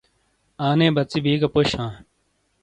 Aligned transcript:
آنے 0.67 0.87
بَژی 0.95 1.19
بی 1.23 1.33
گہ 1.41 1.49
پوش 1.53 1.69
ہاں۔ 1.77 1.91